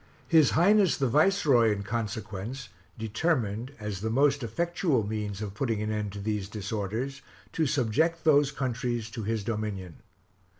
His 0.27 0.49
Highness 0.57 0.97
the 0.97 1.07
Viceroy, 1.07 1.71
in 1.71 1.83
consequence, 1.83 2.69
determined, 2.97 3.73
as 3.79 4.01
the 4.01 4.09
most 4.09 4.41
effectual 4.41 5.05
means 5.05 5.43
of 5.43 5.53
putting 5.53 5.79
an 5.83 5.91
end 5.91 6.11
to 6.13 6.19
these 6.19 6.49
disorders, 6.49 7.21
to 7.53 7.67
subject 7.67 8.23
those 8.23 8.51
countries 8.51 9.11
to 9.11 9.21
his 9.21 9.43
dominion. 9.43 9.97